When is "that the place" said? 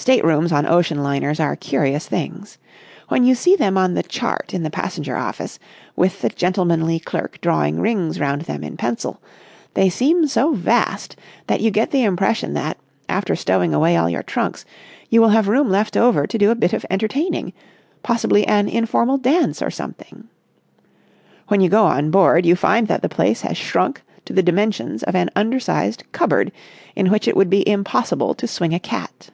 22.88-23.42